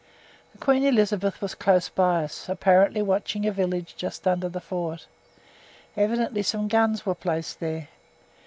The 0.53 0.57
Queen 0.57 0.83
Elizabeth 0.83 1.39
was 1.43 1.53
close 1.53 1.87
by 1.89 2.23
us, 2.23 2.49
apparently 2.49 3.03
watching 3.03 3.45
a 3.45 3.51
village 3.51 3.95
just 3.95 4.25
under 4.27 4.49
the 4.49 4.59
fort. 4.59 5.05
Evidently 5.95 6.41
some 6.41 6.67
guns 6.67 7.05
were 7.05 7.13
placed 7.13 7.59
there. 7.59 7.87